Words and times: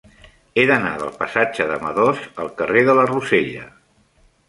He 0.55 0.63
d'anar 0.71 0.93
del 1.01 1.11
passatge 1.19 1.69
de 1.73 1.79
Madoz 1.85 2.25
al 2.47 2.53
carrer 2.63 2.85
de 2.91 2.99
la 3.01 3.09
Rosella. 3.15 3.71